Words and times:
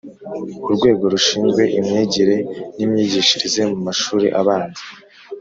Urwego 0.67 1.03
rushinzwe 1.13 1.63
imyigire 1.79 2.35
n 2.75 2.77
imyigishirize 2.85 3.61
mu 3.71 3.77
mashuri 3.85 4.27
abanza 4.39 4.83